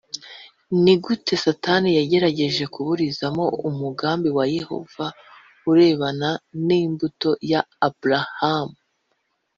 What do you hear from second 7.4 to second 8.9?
ya aburahamu